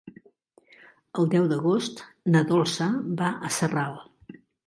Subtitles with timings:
[1.23, 2.01] El deu d'agost
[2.35, 2.87] na Dolça
[3.23, 4.01] va a Sarral.